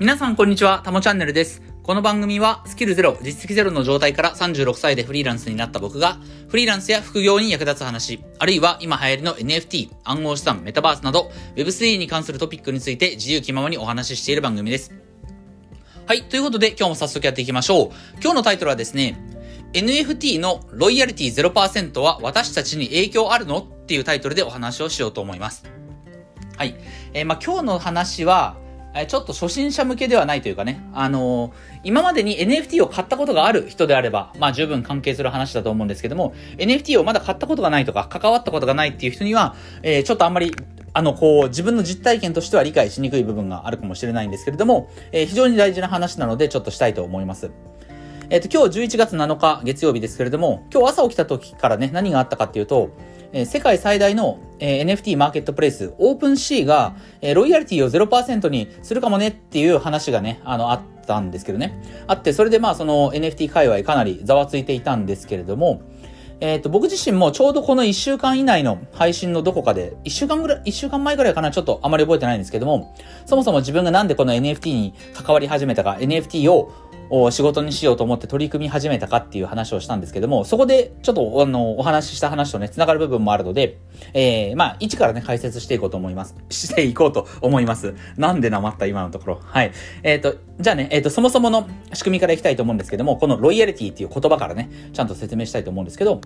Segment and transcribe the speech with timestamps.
[0.00, 1.60] 皆さんこんにちは、たもチャンネルです。
[1.82, 14.94] この番組はスキルゼロ、実績ゼロの状態から36歳でフリーランスになった僕が、フリーランスや副業に役立つ話、あるいは今流行りの NFT、暗号資産、メタバースなど、Web3 に関するトピックについて自由気ままにお話ししている番組です。
[16.06, 17.90] はい、ということで今日も早速やっていきましょう。
[18.22, 19.18] 今日のタイトルはですね、
[19.72, 23.58] NFT のロイヤリティ0%は私たちに影響あるの？
[23.58, 25.64] っていうタイトルでお話をしようと思います。
[26.56, 26.76] はい。
[27.14, 28.56] えーまあ今日の話は、
[29.06, 31.52] ちょっと初心者向けではないというかね、あのー
[31.84, 40.54] 今までに NFT を買ったことがある人であれば、まあ十分関係する話だと思うんですけども、NFT をまだ買ったことがないとか、関わったことがないっていう人には、えーちょっとあんまり、
[40.92, 47.50] あの、こう、自分の実体験としては理解しにくい部分があるかもしれないんですけれども、えー非常に大事な話なので、ちょっとしたいと思います。
[48.30, 52.90] えっ、と、今日11月7日月曜日ですけれども、今日朝起きた時からね、何があったかっていうと、
[53.32, 61.80] え世界最大の、え NFT マーケットプレイス、オープンシーが、えロイヤリティを0%にするかもねっていう話がね、あの、あったんですけどね。
[62.06, 65.82] あって、それでまあ、その NFT 界隈かなりざわついていたんですけれども、
[66.40, 72.94] えっ、と、僕自身もちょうどこの1週間以内の配信のどこかで、1週間ぐらい、1週間前ぐらいかな、ちょっとあまり覚えてないんですけども、
[73.26, 76.70] そもそも自分がなんでこの NFT に関わり始めたか、NFT を
[77.30, 83.78] 仕事にしようと思って取り組み始めたかっていう話をしたんですけども、そこでちょっとあの、お話しした話とね、繋がる部分もあるので、
[84.14, 86.36] えー、まあ、一からね、解説していこうと思います。
[86.50, 87.94] していこうと思います。
[88.16, 89.40] なんでなまった今のところ。
[89.42, 89.72] はい。
[90.02, 96.20] えっ、と、じゃあね、えっ、と、そもそもの仕組みからいきたいと思うんですけども、このロイヤリティっていう言葉からね、ちゃんと説明したいと思うんですけど、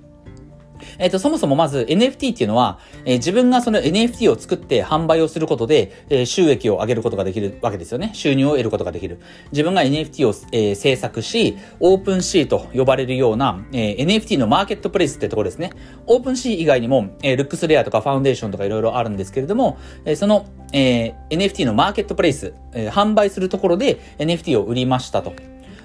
[0.98, 8.10] えっ、と、そもそもまず NFT っていうのは、えー自分がその NFT を作って販売をすることで、えー収益を上げることができるわけですよね。
[8.14, 9.20] 収入を得ることができる。
[9.52, 15.70] 自分が NFT を、えー制作し、オープンシーと呼ばれるような、えー NFT のマーケットプレイスってところですね。
[16.06, 25.32] オープンシー以外にも、えールックスレアとかファウンデーションとかいろいろあるんですけれども、えーその、えー NFT のマーケットプレイス、えー販売するところで NFT を売りましたと。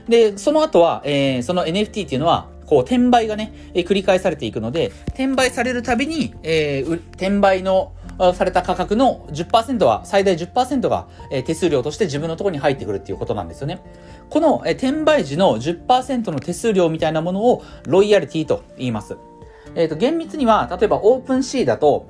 [0.08, 7.94] で、その後は、えーその NFT っていうのは、こう、転売がね、え繰り返されていくので、転売されるたびに、えー転売の、
[8.36, 13.80] された価格の10%は、最大10%が、え手数料として自分のところに入ってくるっていうことなんですよね。
[14.30, 19.18] この、え転売時の10%の手数料みたいなものを、ロイヤリティと言います。
[19.76, 22.10] えっ、と、厳密には、例えばオープンシーだと、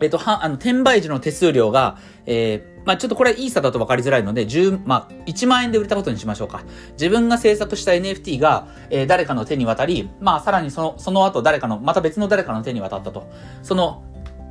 [0.00, 6.62] えっと、は、あの、転売時の手数料が、えーまあちょっとこれイーサだと分かりづらいので、10、まあ1万円で売れたことにしましょうか。
[6.92, 13.26] 自分が制作した NFT が、えー誰かの手に渡り、まあさらにその、その後誰かの、また別の誰かの手に渡ったと。
[13.62, 14.02] その、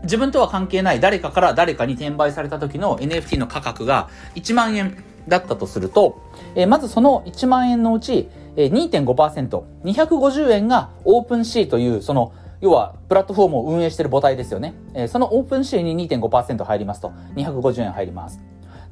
[0.04, 6.22] 自分とは関係ない誰かから誰かに転売された時の NFT の価格が1万円だったとすると、
[6.56, 12.34] えーまずその1万円のうち、えー2.5%、250円がオープンシーという、その、
[12.64, 14.74] 要は、プラットフォームを運営している母体ですよね。
[14.94, 17.12] えーそのオープンシーンに2.5%入りますと。
[17.36, 18.40] 250円入ります。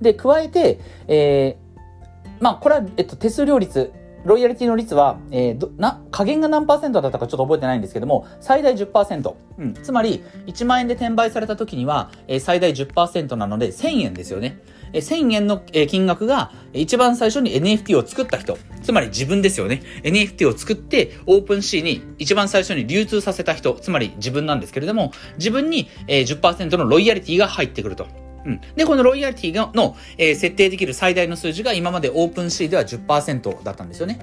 [0.02, 3.94] で、加えて、えーまあ、これは、えっと、手数料率、
[4.26, 9.34] ロイヤリティの率は、えーど、な、加減が何パーセントだったかちょっと覚えてないんですけども、最大10%。
[9.60, 9.74] うん。
[9.74, 14.60] つまり、1万円で転売された時には、えー最大10%なので、1000円ですよね。
[14.94, 18.58] え1000円の、金額が、一番最初に NFT を作った人。
[18.82, 19.82] つまり自分ですよね。
[20.04, 23.74] NFT を作って、 OpenSea に一番最初に流通させた人。
[23.74, 28.08] つまり自分なんですけれども、自分に、10%のロイヤリティが入ってくると。
[28.46, 28.62] うん。
[28.76, 34.20] で、このロイヤリティの、え設定できる最大の数字が今まで OpenSea では10%だったんですよね。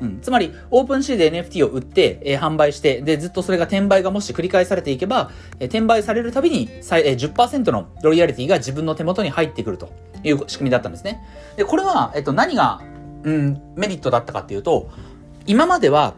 [0.00, 0.20] うん。
[0.20, 5.30] つまり、 OpenSea で NFT を売って、えー販売して、で、ずっとそれが転売がもし繰り返されていけば、
[5.60, 9.92] えー転売されるたびに、えー10%のロイヤリティが自分の手元に入ってくると
[10.24, 11.22] いう仕組みだったんですね。
[11.56, 12.80] で、これは、えっと、何が、
[13.24, 14.90] うん、メリットだったかっていうと、
[15.46, 16.14] 今までは、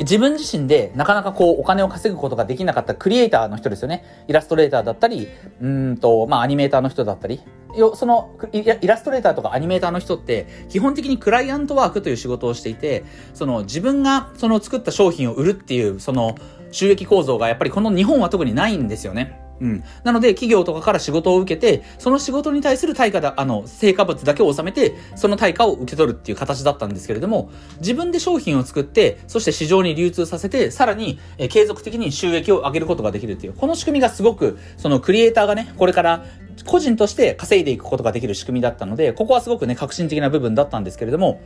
[0.00, 4.24] 自分自身でなかなかこうお金を稼ぐことができなかったクリエイターの人ですよね。
[4.28, 5.28] イラストレーターだったり、
[5.60, 7.40] うんと、まあアニメーターの人だったり。
[7.76, 16.36] よそのイラストレーターとかアニメーターの人って基本的にクライアントワークという仕事をしていて、その自分がその作った商品を売るっていうその
[16.70, 19.45] 収益構造がやっぱりこの日本は特にないんですよね。
[19.60, 19.84] うん。
[20.04, 36.24] なので、企業とかから仕事を受けて、その仕事に対する対価だ、あの、成果物だけを納めて、その対価を受け取るっていう形だったんですけれども、自分で商品を作って、そして市場に流通させて、さらに、え継続的に収益を上げることができるっていう、この仕組みがすごく、そのクリエイターがね、これから、
[36.64, 41.40] 個人として稼いでいくことができる仕組みだったので、ここはすごくね、革新的な部分だったんですけれども、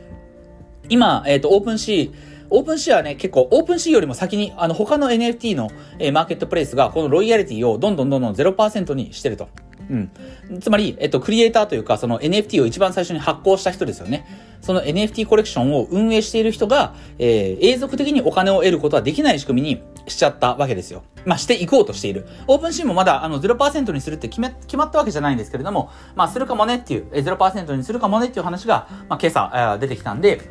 [0.89, 9.47] 今、えっ、と、 OpenSea、OpenSea はね、結構、 OpenSea よりも先に、あの、他の NFT の、えーマーケットプレイスが、このロイヤリティをどんどんどんどん0%にしてると。
[9.89, 10.11] うん。
[10.59, 14.25] つまり、えっと、クリエイターというか、その NFT を一番最初に発行した人ですよね。
[14.61, 21.03] その NFT コレクションを運営している人が、えー、永続的にお金を得ることはできない仕組みにしちゃったわけですよ。
[21.25, 22.27] まあ、していこうとしている。
[22.47, 30.41] OpenSea もまだ、あの、0%にするって決め、決まったわけじゃないんですけれども、まあ、するかもねっていう、え0%にするかもねっていう話が、まあ、今朝、出てきたんで、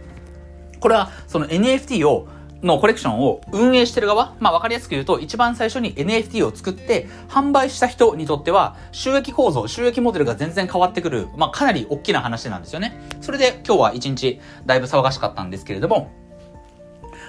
[0.80, 2.28] これは、その NFT を、
[2.62, 13.00] のコレクションを運営してる側、まあわかりやすく言うと、一番最初に NFT を作って販売した人にとっては、収益構造、収益モデルが全然変わってくる、まあかなり大きな話なんですよね。
[13.22, 16.10] それで今日は一日だいぶ騒がしかったんですけれども、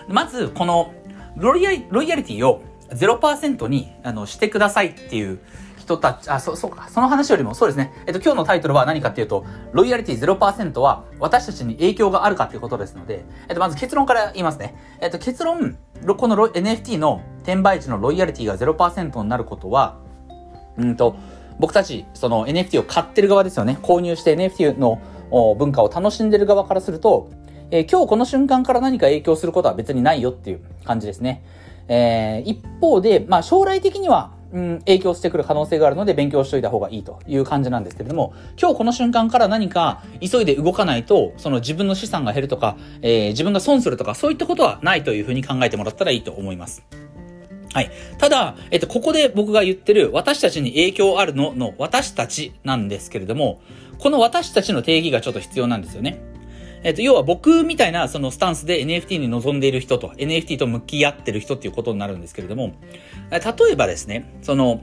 [0.10, 0.94] まずこの
[1.38, 5.40] ロイヤリロイヤリティを0%にあのしてくださいっていう
[5.82, 6.88] 人たち、あ、そ、そうか。
[6.90, 7.92] その話よりも、そうですね。
[8.06, 14.76] えっと、今日のタイトルは何かっていうと、ロイヤリティ0%は私たちに影響があるかっていうことですので、えっと、まず結論から言いますね。
[15.02, 15.78] えっと、結論、
[16.18, 19.98] この NFT の転売時のロイヤリティが0%になることは、
[20.78, 21.16] うんと、
[21.60, 23.78] 僕たち、その NFT を買ってる側ですよね。
[23.82, 25.02] 購入して NFT の
[25.58, 27.30] 文化を楽しんでる側からすると、
[27.72, 31.44] えー、今日この瞬間から何か影響することは別にないよっていう感じですね。
[31.88, 46.84] えー、一方で、まあ将来的にはうん、影響してくる可能性があるので勉強しといた方がいいという感じなんですけれども、今日この瞬間から何か急いで動かないと、その自分の資産が減るとか、えー、自分が損するとか、そういったことはないというふうに考えてもらったらいいと思います。
[47.74, 47.92] はい。
[48.18, 53.62] ただ、えっと、ここで僕が言ってる私たちに影響あるのの私たちなんですけれども、
[53.98, 56.31] この私たちの定義がちょっと必要なんですよね。
[56.84, 62.74] えっ、と、要は僕みたいなそのスタンスで NFT に臨んでいる人と、NFT と向き合ってる人っていうことになるんですけれども、
[63.30, 63.40] 例
[63.72, 64.82] えばですね、その、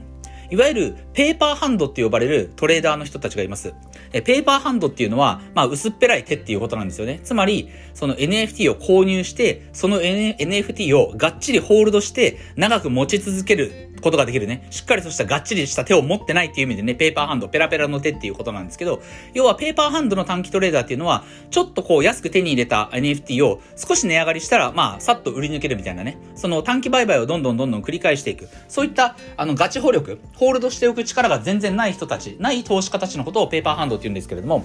[0.51, 3.73] いわゆるペーパーハンドって呼ばれるトレーダーの人たちがいます。
[4.13, 7.19] えペーパーハンドっていうのは、まあ、薄っぺらい手っていうことなんですよね。
[7.23, 14.65] つまり、その NFT を購入して、その、NFT をがっちりホールドして、長く持ち続けることができるね。
[14.69, 19.01] しっかりとしたがっちりした手を持ってないっていう意味でね、ペーパーハンド、ペラペラの手っていうことなんですけど、
[19.33, 26.17] 要はペーパーハンドの短期トレーダーっていうのは、ちょっとこう安く手に入れた NFT を少し値上がりしたら、まあ、さっと売り抜けるみたいなね。
[26.35, 28.47] その短期売買をどんどんどんどん繰り返していく。
[28.67, 34.63] そういった、あの、ガチ保力、ホールドしておく力が全然ない人たち、ない投資家たちのことをペーパーハンドって言うんですけれども、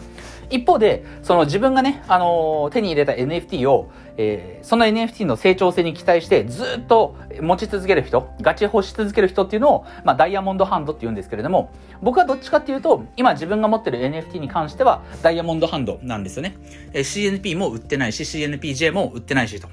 [0.50, 11.72] 一方で、その自分がね、あのー、手に入れた NFT を、えー、その NFT の成長性に期待してずっと持ち続ける人、ガチ欲し続ける人っていうのを、まあ、ダイヤモンドハンドって言うんですけれども、
[12.02, 16.56] 僕はどっちかっていうと、今自分が持ってる NFT に関しては、ダイヤモンドハンドなんですよね。
[16.92, 19.68] えー、CNP も売ってないし、CNPJ も売ってないしと。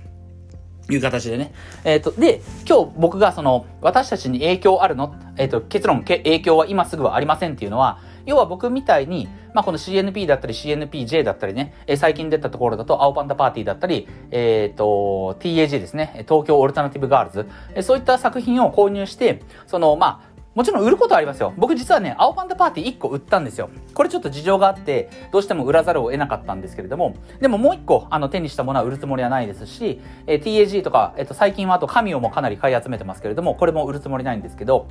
[0.90, 1.54] いう形でね。
[1.84, 5.16] えっ、ー、と、で、今日僕がその、私たちに影響あるの？
[5.38, 21.54] えっ、ー、と、結論け、影響は今すぐはありませんっていうのは、要は僕みたいに、まあ、この CNP だったり CNPJ だったりね、え最近出たところだと、青パンダパーティーだったり、えっ、と、TAG ですね、東京オルタナティブガールズ、えそういった作品を購入して、その、まあ、もちろん売ることはありますよ。
[21.56, 23.70] 僕実はね、青パンダパーティー1個売ったんですよ。
[23.94, 34.88] これちょっと事情があって、どうしても売らざるを得なかったんですけれども、でももう1個、あの、手にしたものは売るつもりはないですし、えー、TAG とか、えっ、ー、と、最近はあと、カミオもかなり買い集めてますけれども、これも売るつもりないんですけど、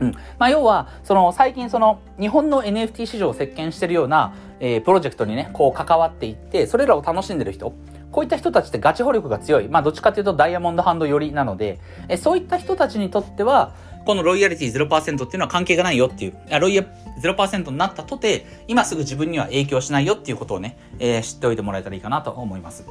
[0.00, 0.12] うん。
[0.38, 7.72] まあ、要は、その、最近その、日本の NFT 市場を席巻してるような、えー、プロジェクトにね、こう関わっていって、それらを楽しんでる人、
[8.10, 9.68] こういった人たちってガチ保力が強い。
[9.68, 11.78] まあ、どっちかというとダイヤモンドハンド寄りなので、
[12.08, 13.74] えそういった人たちにとっては、
[14.06, 16.84] このロイヤリティ0%っていうのは関係がないよっていう、ロイヤ
[17.22, 22.86] 0%になったとて、今すぐ自分には影響しないよっていうことをね、えー、知っておいてもらえたらいいかなと思います。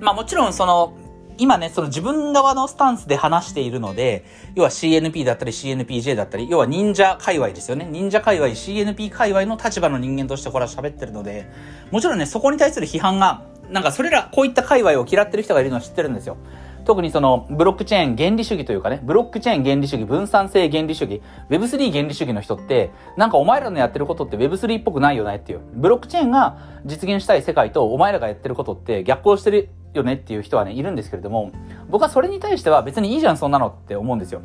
[0.00, 0.94] まあもちろんその、
[1.36, 7.88] 今ね、その自分側のスタンスで話しているので、要は CNP だったり CNPJ だったり、要は忍者界隈ですよね。
[7.90, 11.46] 忍者界隈、CNP 界隈の立場の人間としてこれは喋ってるので、
[11.90, 16.36] もちろんね、そこに対する批判が、なんかそれら、こういった界隈を嫌ってる人がいるのは知ってるんですよ。
[16.84, 25.60] 特にそのブロックチェーン原理主義というかね、ブロックチェーン原理主義、分散性原理主義、Web3 原理主義の人って、なんかお前らのやってることって Web3 っぽくないよねっていう。
[25.72, 31.52] ブロックチェーンが実現したい世界とお前らがやってることって逆行してるよねっていう人はね、いるんですけれども、
[31.88, 34.42] 僕はそれに対しては別にいいじゃん、そんなのって思うんですよ。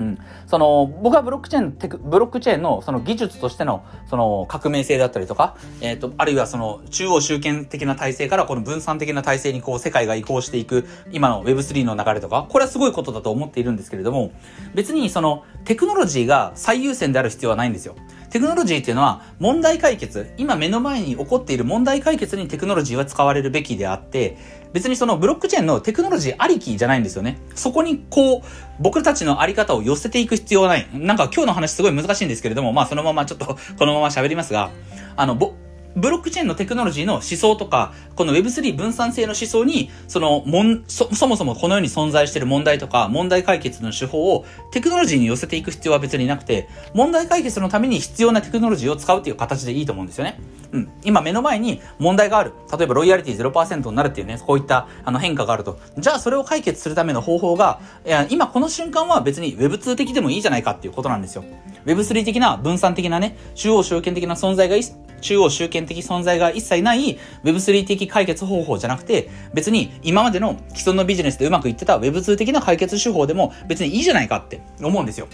[0.00, 0.18] うん。
[0.46, 14.32] その、僕はブロックチェーン、テク、ブロックチェーンのその技術としての、その革命性だったりとか、えっ、ー、と、あるいはその中央集権的な体制からこの分散的な体制にこう世界が移行していく今の Web3 の流れとか、これはすごいことだと思っているんですけれども、
[14.74, 17.94] 別にそのテクノロジーが最優先である必要はないんですよ。
[18.30, 24.36] テクノロジーっていうのは問題解決、今目の前に起こっている問題解決にテクノロジーは使われるべきであって、
[24.72, 27.38] 別にそのブロックチェーンのテクノロジーありきじゃないんですよね。
[27.56, 28.42] そこにこう、
[28.78, 30.88] 僕たちのあり方を寄せていく必要はない。
[30.92, 33.46] なんか今日の話すごい難しいんですけれども、まあそのままちょっと
[33.78, 34.70] このまま喋りますが、
[35.16, 35.54] あの、ぼ、
[35.96, 50.38] ブロックチェーンのテクノロジーの思想とか、この Web3 分散性の思想に、その、もん、そ、そもそもこの世に存在している問題とか、問題解決の手法をテクノロジーに寄せていく必要は別になくて、問題解決のために必要なテクノロジーを使うっていう形でいいと思うんですよね。
[50.72, 50.88] うん。
[51.04, 52.52] 今目の前に問題がある。
[52.76, 55.78] 例えばロイヤリティ0%になるっていうね、こういったあの変化があると。
[55.98, 61.44] じゃあそれを解決するための方法が、いや今この瞬間は別に Web2 的でもいいじゃないかっていうことなんですよ。
[61.86, 64.76] Web3 的な分散的なね、中央集権的な存在が
[65.20, 75.28] 中央集権的存在が一切ない Web3 的解決方法じゃなくて、別に今までの既存のビジネスでうまくいってた Web2 的な解決手法でも別にいいじゃないかって思うんですよ。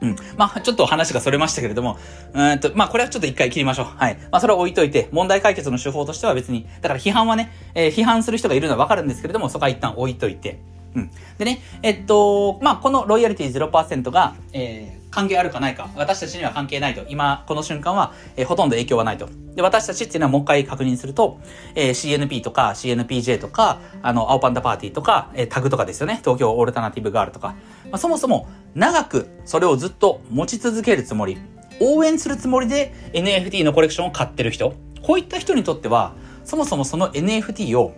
[0.00, 0.16] うん。
[0.36, 1.98] まあ、ちょっと話がそれましたけれども、
[2.34, 3.86] うんと、まあ、これはちょっと一回切りましょう。
[3.86, 4.16] はい。
[4.30, 10.60] まあ、それは置いといて、問題解決の手法としては別に、だから批判はね、えー、批判する人がいるのはわかるんですけれども、そこは一旦置いといて。
[10.94, 11.10] うん。
[11.38, 17.04] でね、えっと、まあ、このロイヤリティ0%が、えー、関係あるかないか、私たちには関係ないと。
[17.08, 19.28] 今、この瞬間は、えー、ほとんど影響はないと。
[19.54, 21.40] で、私たちっていうのはもう一回確認すると、
[21.74, 26.20] えー、CNP とか CNPJ とか、あの、青パンダパーティーとか、えー、タグとかですよね。
[26.22, 27.54] 東京オルタナティブガールとか。
[27.90, 31.38] まあ、そもそも、長くそれをずっと持ち続けるつもり、
[31.80, 34.74] 応援するつもりで NFT のコレクションを買ってる人。
[35.02, 36.12] こういった人にとっては、
[36.44, 37.94] そもそもその NFT を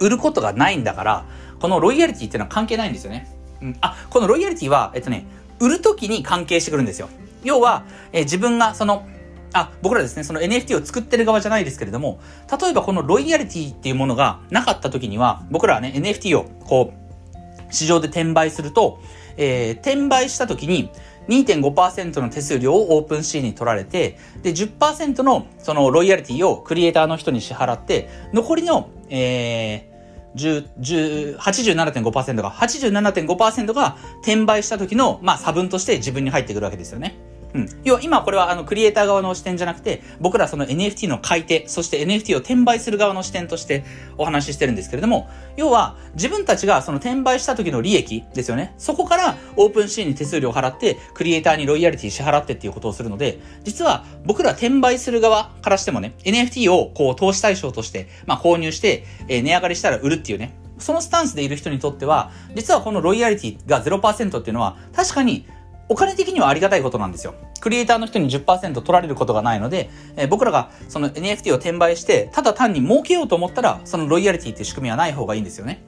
[0.00, 1.24] 売ることがないんだから、
[1.64, 3.26] このロイヤリティっていうのは関係ないんですよね。
[3.62, 3.76] うん。
[3.80, 5.24] あ、このロイヤリティは、えっとね、
[5.60, 7.08] 売るときに関係してくるんですよ。
[7.42, 9.06] 要は、えー、自分がその、
[9.54, 12.20] あ、僕らですね、その NFT を作ってる側じゃないですけれども、
[12.60, 19.00] 例えばこのロイヤリティっていうものがなかった時には、僕らはね、NFT をこう、市場で転売すると、
[19.38, 20.90] えー、転売した時に
[21.28, 29.93] 2.5%の手数料をオープンシーに取られて、で、10%のそのロイヤリティをクリエイターの人に支払って、残りの、えー、
[30.36, 37.16] 87.5%が、87.5%が転売した時の、まあ、差分として自分に入ってくるわけですよね。
[37.54, 37.68] うん。
[37.84, 43.84] 要は今これはあのクリエイター側の視点じゃなくて、僕らその NFT の買い手、そして NFT を転売する側の視点として
[44.18, 48.74] お話ししてるんですけれども、要は自分たちがその転売した時の利益ですよね。
[48.76, 65.46] そこからオープンシーンに手数料を払って、クリエイターにロイヤリティ支払ってっていうことをするので、実は僕ら転売する側からしてもね、NFT をこう投資対象として、まあ購入して、えー、値上がりしたら売るっていうね、そのスタンスでいる人にとっては、実はこのロイヤリティが0%っていうのは、確かに
[65.88, 67.34] お金的にはありがたいことなんですよ。
[67.60, 75.84] クリエイターの人に10%取られることがないので、えー、僕らがその NFT を転売して、ただ単に儲けようと思ったら、そのロイヤリティっていう仕組みはない方がいいんですよね。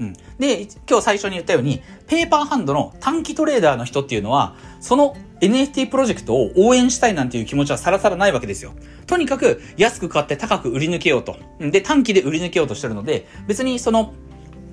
[0.00, 0.12] うん。
[0.38, 8.72] で、今日最初に言ったように、ペーパーハンドの短期トレーダーの人っていうのは、その NFT プロジェクトを応援したいなんていう気持ちはさらさらないわけですよ。
[9.06, 11.36] とにかく安く買って高く売り抜けようと。
[11.60, 14.14] で、短期で売り抜けようとしてるので、別にその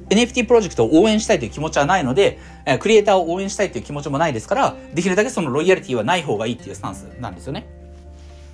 [0.09, 7.67] NFT プロジェクトを応援したいという気持ちはないので、えクリエイターを応援したいという気持ちもないですから、できるだけそのロイヤリティはない方がいいっていうスタンスなんですよね。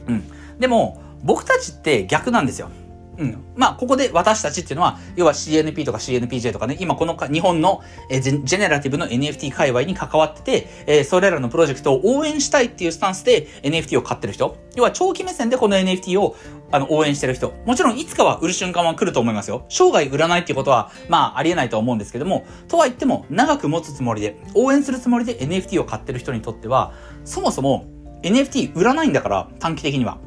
[0.07, 0.23] うん。
[0.59, 2.69] でも、僕たちって逆なんですよ。
[3.17, 3.43] うん。
[3.55, 14.57] まあ、ここで私たちっていうのは、要は CNP とか CNPJ とかね、今この日本の、えジェネラティブの NFT 界隈に関わってて、え、それらのプロジェクトを応援したいっていうスタンスで NFT を買ってる人。
[14.75, 16.35] 要は長期目線でこの NFT を
[16.73, 17.53] あの応援してる人。
[17.67, 19.63] もちろんいつかは売る瞬間は来ると思いますよ。
[19.69, 26.93] 生涯売らないっていうことは、まあありえないと思うんですけども、とは言っても長く持つつもりで、応援するつもりで NFT を買ってる人にとっては、
[27.25, 27.85] そもそも
[28.23, 30.17] NFT 売らないんだから、短期的には。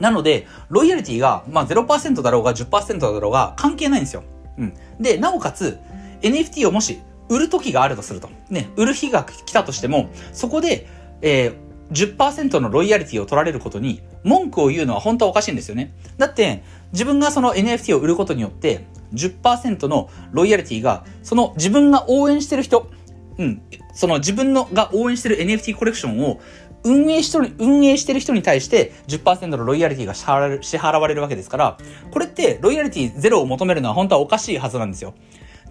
[0.00, 4.24] なので、ロイヤリティが、まあ0%だろうが10%だろうが関係ないんですよ。
[4.58, 4.74] うん。
[4.98, 5.78] で、なおかつ、
[6.22, 8.28] NFT をもし売る時があるとすると。
[8.50, 10.88] ね、売る日が来たとしても、そこで、
[11.20, 11.54] えー、
[11.90, 15.92] 10%のロイヤリティを取られることに文句を言うのは本当はおかしいんですよね。
[16.18, 16.62] だって、
[16.92, 18.84] 自分がその NFT を売ることによって
[19.14, 22.90] 10%のロイヤリティが、その自分が応援してる人、
[23.38, 23.62] うん、
[23.94, 26.40] その自分のが応援してる NFT コレクションを
[26.84, 31.78] 運営し運営してる人に対して10%のロイヤリティが支払われるわけですから、
[32.10, 35.14] これってロイヤリティゼロを求めるのは本当はおかしいはずなんですよ。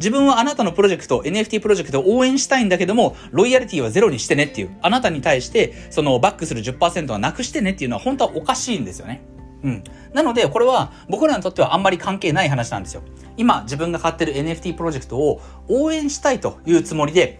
[0.01, 9.21] 自分はあなたのプロジェクト、NFT プロジェクトを応援したいんだけども、ロイヤリティはゼロにしてねっていう、あなたに対して、そのバックする10%はなくしてねっていうのは本当はおかしいんですよね。
[9.63, 9.83] うん。
[10.13, 13.03] なので、これは僕らにとってはあんまり関係ない話なんですよ。
[13.37, 17.39] 今、自分が買ってる NFT プロジェクトを応援したいというつもりで、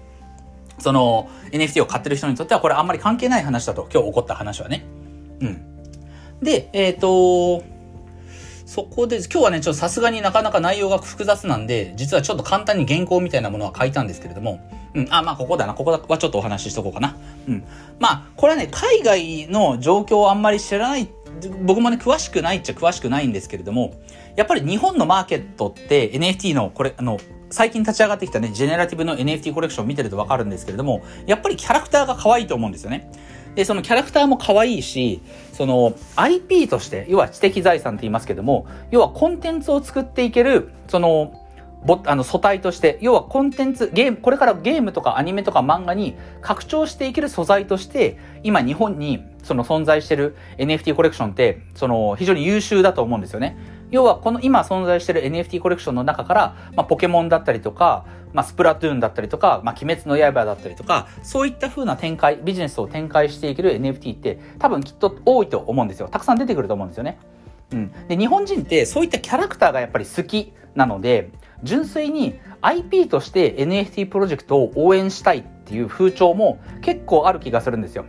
[0.77, 4.85] その NFT を買ってる人にとってはこれあんまり関係ない話だと、今日起こった話はね。
[5.41, 5.71] うん。
[6.41, 7.63] で、えっ、ー、と、
[8.71, 14.61] そこで、今日はね、ちょっとさすがになかなか内容が複雑なんで、実はちょっと簡単に原稿みたいなものは書いたんですけれども、
[14.93, 17.17] うん、あ、まあここだな、ここはちょっとお話ししとこうかな。
[17.49, 17.65] うん。
[17.99, 21.09] まあ、これはね、海外の状況をあんまり知らない、
[21.63, 23.95] 僕もね、詳しくないっちゃ詳しくないんですけれども、
[24.37, 33.11] やっぱり日本のマーケットって NFT のこれ、あの、最近立ち上がってきたね、ジェネラティブの NFT コレクション見てるとわかるんですけれども、やっぱりキャラクターが可愛いと思うんですよね。
[33.55, 35.21] で、そのキャラクターも可愛いし、
[35.53, 41.33] その IP として、要は知的財産って言いますけども、要はコンテンツを作っていける、その、
[41.83, 53.57] ぼあの素体として、要はコンテンツ、ゲーム、これからゲームとかアニメとか漫画に拡張していける素材として、今日本にその存在してる NFT コレクションって、その非常に優秀だと思うんですよね。
[53.91, 66.07] 要はこの今存在している NFT コレクションの中から、まあ、ポケモンだったりとか、まあ、スプラトゥーンだったりとか、まあ、鬼滅の刃だったりとか、そういった風な展開、ビジネスを展開していける NFT って多分きっと多いと思うんですよ。
[66.07, 67.19] たくさん出てくると思うんですよね。
[67.71, 68.07] うん。
[68.07, 71.31] で、日本人ってそういったキャラクターがやっぱり好きなので、
[71.63, 78.05] 純粋に IP として NFT プロジェクトを応援したいっていう風潮も結構ある気がするんですよ。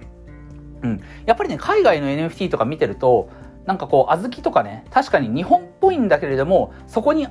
[0.82, 1.00] うん。
[1.26, 3.28] やっぱりね、海外の NFT とか見てると、
[3.66, 7.28] なんかこう、小豆とかね、確かに日本っぽいんだけれども、そこに、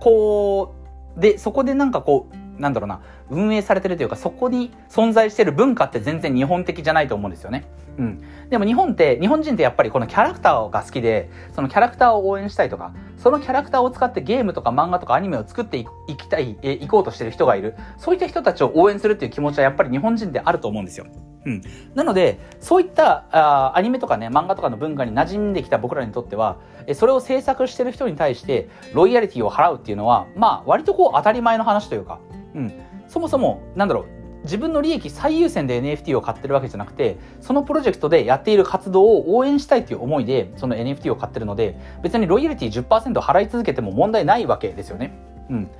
[0.00, 0.74] こ
[1.16, 3.00] う、で、そこでなんかこう、なんだろうな、
[3.30, 7.64] 運営されてるというか、そこに存在してる文化って全然日本的じゃないと思うんですよね。
[7.98, 8.22] うん。
[8.50, 15.86] でも日本って、日本人ってやっぱりこのキャラクターが好きで、そのキャラクターを応援したいとか、そのキャラクターを使ってゲームとか漫画とかアニメを作ってい
[16.16, 17.74] きたい、え、行こうとしてる人がいる。
[17.98, 21.06] そういった人たちを応援するっていう気持ちはやっぱり日本人であると思うんですよ。
[21.46, 21.62] うん。
[21.94, 32.18] なので、そういったあアニメとかね、漫画とかの文化に馴染んできた僕らにとっては、えそれを制作してる人に対して、ロイヤリティを払うっていうのは、まあ、割とこう当たり前の話というか、
[32.54, 32.72] うん。
[33.08, 45.12] そもそも、なんだろう、自分の利益最優先で NFT を買ってるわけじゃなくて、そのプロジェクトでやっている活動を応援したいという思いで、その NFT を買ってるので、別にロイヤリティ10%払い続けても問題ないわけですよね。
[45.50, 45.70] うん。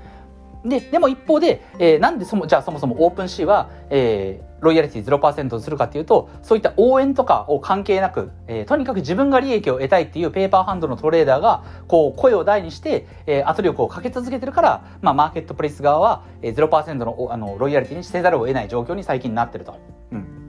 [0.64, 19.76] で、でも一方で、えー、なんでそも、じゃあそもそもオープンシーは、えー、ロイヤリティ0%にするかっていうと、そういった応援とかを関係なく、えー、とにかく自分が利益を得たいっていうペーパーハンドのトレーダーが、こう、声を大にして、えー、圧力をかけ続けてるから、まあ、マーケットプレイス側は、えー、0%の、あの、ロイヤリティにせざるを得ない状況に最近なってると。
[20.12, 20.44] うん。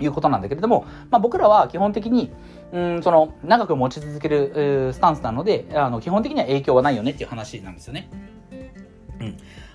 [0.00, 2.30] いうことなんだけれども、まあ、僕らは基本的に、
[2.72, 8.08] うん、その、長く持ち続ける、スタンスなので、あの、基本的には影響はないよねっていう話なんですよね。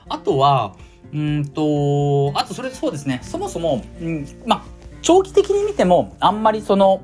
[0.10, 0.76] あとは、
[1.14, 4.64] うんと、あとそれそうですね、そもそも、うん、まあ、
[5.02, 7.02] 長期的に見ても、あんまりその、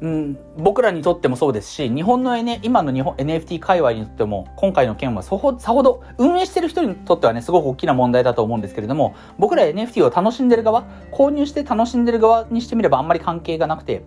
[0.00, 14.04] うん、僕らにとってもそうですし、日本の、N、今の日本 NFT 界隈にとっても、今回の件はさほさほど、運営してる人にとってはね、すごく大きな問題だと思うんですけれども、僕ら NFT を楽しんでる側、購入して楽しんでる側にしてみればあんまり関係がなくて、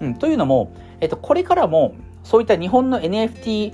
[0.00, 3.72] うん、というのも、えっと、これからも、そういった日本の NFT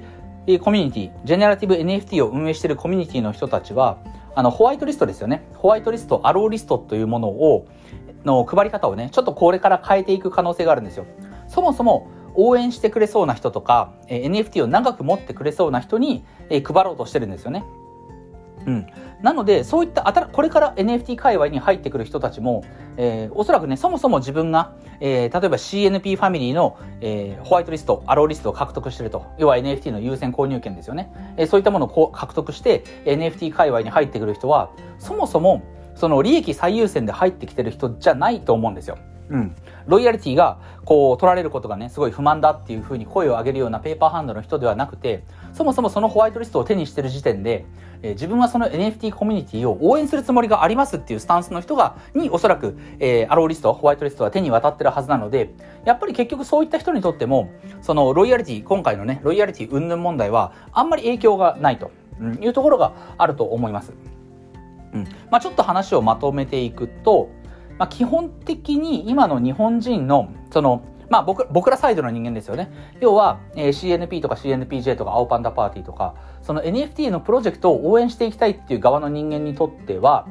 [0.60, 3.98] コミュニティ、ジェネラティブ NFT を運営しているコミュニティの人たちは、
[4.34, 5.46] あの、ホワイトリストですよね。
[5.54, 7.66] ホワイトリスト、アローリストというものを、
[8.24, 11.06] の配り方をね、ちょっとこれから変えていく可能性があるんですよ。
[11.48, 17.64] そもそも、応援してくれそうな人とか、え NFT を長く持ってくれそうな人に、え配ろうとしてるんですよね。
[18.68, 18.86] うん。
[19.22, 22.64] なので、そういった、これから NFT 界隈に入ってくる人たちも、
[22.96, 29.24] えー、おそらくね、そもそも自分が、えー、例えば CNP ファミリーの、えー、ホワイトリスト、アローリストを獲得してると。
[29.38, 31.10] 要は NFT の優先購入権ですよね。
[31.36, 35.62] えー、そういったものをこう獲得して、NFT 界隈に入ってくる人は、そもそも、
[35.94, 38.98] その利益最優先で入ってきてる人じゃないと思うんですよ。
[39.30, 39.56] うん。
[39.88, 45.24] ロイヤリティが、こう、取られることがね、すごい不満だっていうふうに声を上げるようなペーパーハンドの人ではなくて、
[45.54, 47.64] そもそもそのホワイトリストを手にしてる時点で、
[48.02, 61.90] えー、自分はその NFT コミュニティを応援するつもりがありますっていうスタンスの人が、におそらく、えー、アローリスト、ホワイトリストは手に渡ってるはずなので、やっぱり結局そういった人にとっても、そのロイヤリティ、今回のね、ロイヤリティ云々問題は、あんまり影響がないと
[62.40, 63.92] いうところがあると思います。
[64.92, 65.04] うん。
[65.30, 67.30] まあちょっと話をまとめていくと、
[67.78, 72.70] まあ基本的に今の日本人の、その、まあ僕僕らサイドの人間ですよね。
[73.00, 80.26] 要は、えー、CNP とか CNPJ とか青パンダパーティーとか、その NFT のプロジェクトを応援していきたいっていう側の人間にとっては、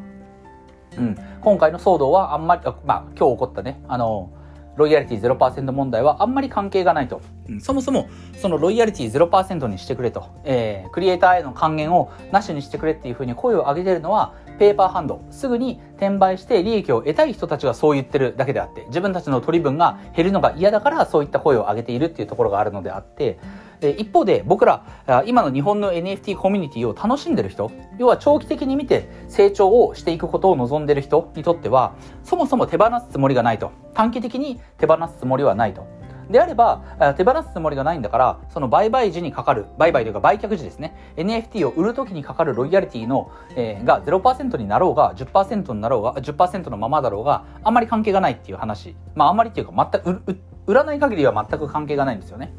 [0.98, 4.32] うん、今回の騒動はあんまり、まあ今日起こったね、あの、
[4.78, 7.22] ロイヤリティ0%問題はあんまり関係がないと。
[7.60, 23.40] そもそも、そのロイヤリティ0%にしてくれと、えー、クリエイターへの還元をなしにしてくれっていうふうに声を上げてるのは、ペーパーハンド、すぐに転売して利益を得たい人たちがそう言ってるだけであって、自分たちの取り分が減るのが嫌だからそういった声を上げているっていうところがあるのであって、
[23.80, 24.84] で一方で僕ら、
[25.26, 33.72] 今の日本の NFT コミュニティを楽しんでる人、要は長期的に見て成長をしていくことを望んでる人にとっては、そもそも手放すつもりがないと。
[33.94, 35.86] 短期的に手放すつもりはないと。
[36.30, 36.84] であれば、
[37.16, 48.96] 手放すつもりがないんだから、その売買時にかかる、売買というか売却時ですね、NFT を売るときにかかるロイヤリティの、えー、が0%になろうが、10%になろうが、10%のままだろうが、あんまり関係がないっていう話。
[49.16, 52.54] まあ、あんまりっていうか、全く、売らない限りは全く関係がないんですよね。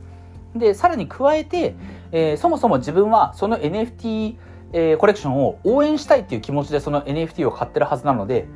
[0.55, 1.75] で、さらに加えて、
[2.13, 4.37] えー、そもそも自分はその NFT、
[4.73, 8.47] えー、コレクションを応援したいっていう気持ちでその NFT を買ってるはずなので、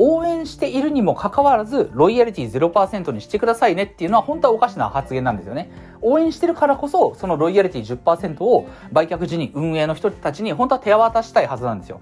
[0.00, 5.70] 応援しているにもかかわらず、ロイヤリティ0%にしてくださいねっていうのは本当はおかしな発言なんですよね。
[6.00, 12.00] 応援してるからこそ、そのロイヤリティ10%を売却時に運営の人たちに本当は手渡したいはずなんですよ。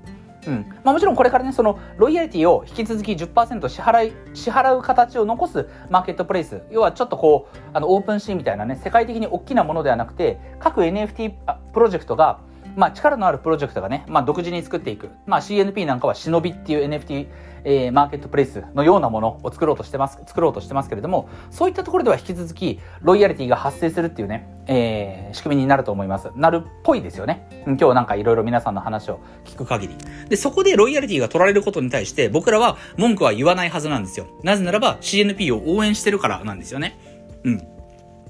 [0.51, 0.67] うん。
[0.85, 6.63] まあもちろんこれからね、そのロイヤリティを引き続き10%支払い、支払う形を残すマーケットプレイス。
[6.71, 11.35] 要はちょっとこう、あのオープンシーンみたいなね、世界的に大きなものではなくて、各 NFT
[11.73, 12.41] プロジェクトが
[12.77, 15.11] まあ、力のあるプロジェクトがね、まあ、独自に作っていく。
[15.27, 17.27] まあ、CNP なんかは忍びっていう NFT、
[17.65, 26.31] えー、マーケットプレイスのようなものを作ろうとしてます、作ろうとしてますけれども、そういったところでは引き続き、ロイヤリティが発生するっていうね、えー、仕組みになると思います。
[26.37, 27.49] なるっぽいですよね。
[27.67, 29.97] 今日なんかいろいろ皆さんの話を聞く限り。
[30.29, 34.27] で、そこでロイヤリティが取られることに対して、僕らは文句は言わないはずなんですよ。
[34.43, 36.99] なぜならば CNP を応援してるからなんですよね。
[37.43, 37.76] うん。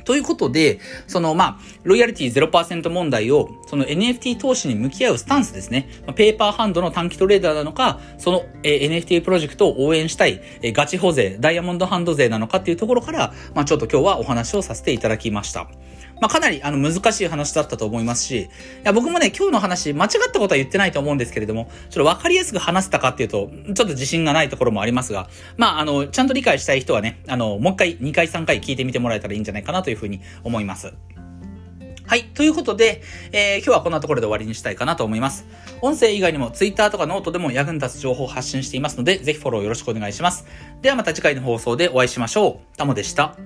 [0.07, 5.89] ということで、その、まあ、ロイヤリティ0%問題を、その NFT 投資に向き合うスタンスですね。
[6.15, 15.69] ペーパーハンドの短期トレーダーなのか、その、NFT プロジェクトを応援したい、えガチ保税、ダイヤモンドハンド税なのかっていうところから、まあ、ちょっと今日はお話をさせていただきました。
[16.21, 18.49] まあ、かなりあの難しい話だったと思いますし、い
[18.85, 30.93] や僕もね、今日の話、間違ったことは言ってないと思うんですけれども、ちょっとわかりやすく話せたかっていうと、ちょっと自信がないところもありますが、まあ、あの、ちゃんと理解したい人はね、あの、もう一回、2回、3回聞いてみてもらえたらいいんじゃないかなというふうに思います。
[32.07, 32.23] はい。
[32.23, 33.03] ということで、
[33.33, 35.45] えー、今日はこんなところで終わりにしたいかなと思います。
[35.83, 40.47] 音声以外にも Twitter とかノートでも役に立つ情報を発信していますので、ぜひフォローよろしくお願いします。
[40.83, 42.77] ではまた次回の放送でお会いしましょう。
[42.77, 43.37] タモでした。